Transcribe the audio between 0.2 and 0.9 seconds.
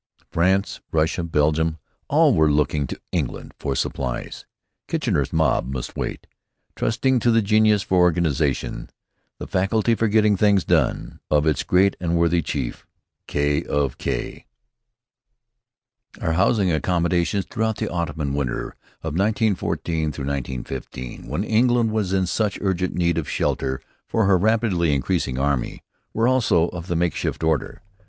France,